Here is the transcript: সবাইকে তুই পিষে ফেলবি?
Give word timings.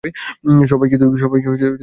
সবাইকে 0.71 0.95
তুই 0.99 1.09
পিষে 1.13 1.27
ফেলবি? 1.31 1.79